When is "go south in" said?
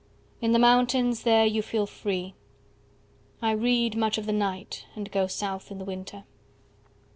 5.11-5.77